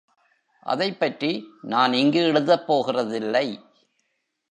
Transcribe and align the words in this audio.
அதைப்பற்றி 0.59 1.47
நான் 1.61 1.93
இங்கு 1.93 2.23
எழுதப் 2.23 2.71
போகிறதில்லை. 2.71 3.61